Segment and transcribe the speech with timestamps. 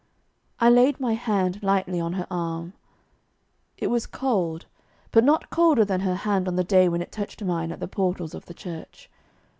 [0.59, 2.73] I laid my hand lightly on her arm;
[3.77, 4.65] it was cold,
[5.11, 7.87] but not colder than her hand on the day when it touched mine at the
[7.87, 9.11] portals of the church.